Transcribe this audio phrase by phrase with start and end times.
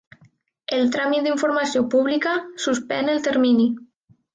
[0.77, 2.35] El tràmit d'informació pública
[2.67, 3.75] suspèn el termini.